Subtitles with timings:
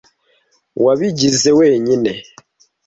[0.83, 2.11] Wabigize wenyine?